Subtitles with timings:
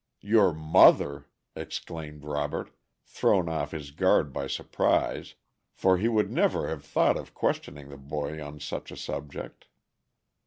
[0.23, 2.71] "Your mother!" exclaimed Robert,
[3.05, 5.35] thrown off his guard by surprise,
[5.75, 9.67] for he would never have thought of questioning the boy on such a subject.